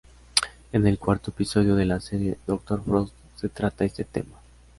[0.71, 2.81] En el cuarto episodio de la serie Dr.
[2.83, 4.35] Frost se trata este tema.